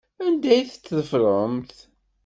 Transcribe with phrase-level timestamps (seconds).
[0.25, 1.73] Anda ay t-teffremt?